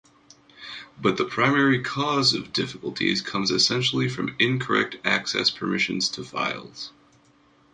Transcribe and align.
But 0.99 1.17
the 1.17 1.25
primary 1.25 1.83
cause 1.83 2.33
of 2.33 2.51
difficulties 2.51 3.21
comes 3.21 3.51
essentially 3.51 4.09
from 4.09 4.35
incorrect 4.39 4.95
access 5.05 5.51
permissions 5.51 6.09
to 6.09 6.23
files. 6.23 6.91